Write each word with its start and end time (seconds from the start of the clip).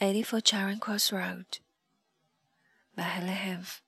84 0.00 0.40
Charing 0.42 0.78
Cross 0.78 1.12
Road 1.12 1.58
Hanff. 2.96 3.80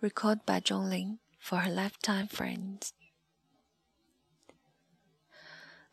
Recorded 0.00 0.44
by 0.44 0.58
John 0.58 0.90
Lin 0.90 1.20
for 1.38 1.58
her 1.58 1.70
lifetime 1.70 2.26
friends. 2.26 2.94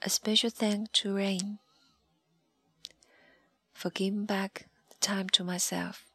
A 0.01 0.09
special 0.09 0.49
thanks 0.49 0.89
to 1.01 1.13
Rain 1.13 1.59
for 3.73 3.91
giving 3.91 4.25
back 4.25 4.65
the 4.89 4.97
time 4.99 5.29
to 5.29 5.43
myself. 5.43 6.05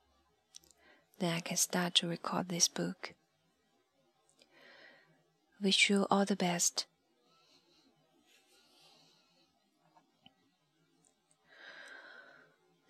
Then 1.20 1.32
I 1.32 1.38
can 1.38 1.56
start 1.56 1.94
to 1.96 2.08
record 2.08 2.48
this 2.48 2.66
book. 2.66 3.14
Wish 5.62 5.88
you 5.88 6.08
all 6.10 6.24
the 6.24 6.34
best. 6.34 6.86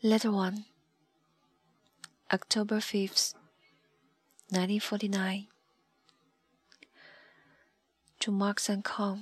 Letter 0.07 0.31
1 0.31 0.67
October 2.31 2.77
5th, 2.77 3.33
1949 4.51 5.47
To 8.21 8.31
Marks 8.31 8.69
and 8.69 8.85
Co., 8.85 9.21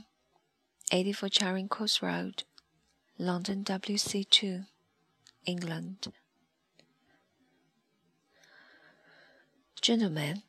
84 0.90 1.28
Charing 1.28 1.68
Cross 1.68 2.02
Road, 2.02 2.42
London 3.16 3.62
WC2, 3.62 4.66
England. 5.46 6.08
Gentlemen, 9.80 10.42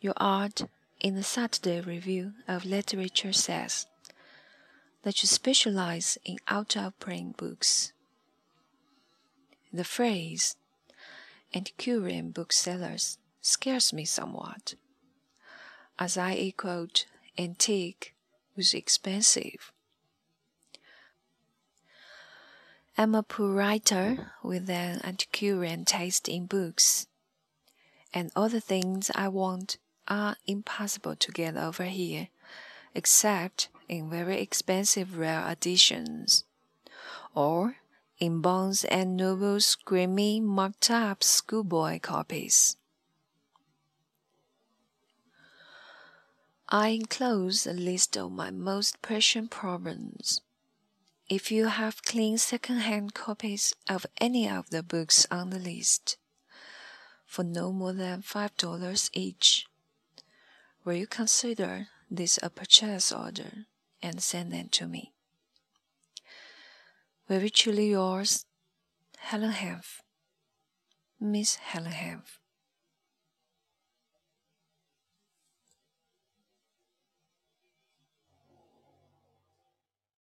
your 0.00 0.14
art 0.16 0.62
in 1.00 1.16
the 1.16 1.22
Saturday 1.22 1.82
Review 1.82 2.32
of 2.48 2.64
Literature 2.64 3.34
says 3.34 3.86
that 5.02 5.22
you 5.22 5.26
specialize 5.26 6.16
in 6.24 6.38
out 6.48 6.78
of 6.78 6.98
print 6.98 7.36
books. 7.36 7.92
The 9.72 9.84
phrase. 9.84 10.56
Antiquarian 11.54 12.30
booksellers 12.30 13.18
scares 13.40 13.92
me 13.92 14.04
somewhat, 14.04 14.74
as 15.98 16.16
I 16.16 16.32
equate 16.32 17.06
antique 17.38 18.14
with 18.56 18.74
expensive. 18.74 19.72
I'm 22.98 23.14
a 23.14 23.22
poor 23.22 23.52
writer 23.52 24.32
with 24.42 24.68
an 24.68 25.00
antiquarian 25.04 25.84
taste 25.84 26.28
in 26.28 26.46
books, 26.46 27.06
and 28.12 28.30
all 28.36 28.48
the 28.48 28.60
things 28.60 29.10
I 29.14 29.28
want 29.28 29.78
are 30.06 30.36
impossible 30.46 31.16
to 31.16 31.32
get 31.32 31.56
over 31.56 31.84
here, 31.84 32.28
except 32.94 33.68
in 33.88 34.10
very 34.10 34.40
expensive 34.40 35.16
rare 35.16 35.48
editions, 35.48 36.44
or 37.34 37.76
in 38.20 38.42
Barnes 38.42 38.84
and 38.84 39.16
Noble's 39.16 39.74
grimy 39.74 40.40
marked 40.40 40.90
up 40.90 41.24
schoolboy 41.24 41.98
copies. 42.00 42.76
I 46.68 46.88
enclose 46.88 47.66
a 47.66 47.72
list 47.72 48.18
of 48.18 48.30
my 48.30 48.50
most 48.50 49.00
pressing 49.00 49.48
problems. 49.48 50.42
If 51.30 51.50
you 51.50 51.66
have 51.66 52.04
clean 52.04 52.36
second-hand 52.36 53.14
copies 53.14 53.72
of 53.88 54.04
any 54.20 54.46
of 54.48 54.68
the 54.68 54.82
books 54.82 55.26
on 55.30 55.48
the 55.48 55.58
list, 55.58 56.18
for 57.24 57.42
no 57.42 57.72
more 57.72 57.94
than 57.94 58.20
five 58.20 58.54
dollars 58.56 59.10
each, 59.14 59.66
will 60.84 60.94
you 60.94 61.06
consider 61.06 61.88
this 62.10 62.38
a 62.42 62.50
purchase 62.50 63.10
order 63.10 63.66
and 64.02 64.22
send 64.22 64.52
them 64.52 64.68
to 64.72 64.86
me? 64.86 65.14
Very 67.30 67.48
truly 67.48 67.90
yours, 67.90 68.44
Helen 69.18 69.52
Hanff. 69.52 70.00
Miss 71.20 71.54
Helen 71.54 71.92
Hanff. 71.92 72.40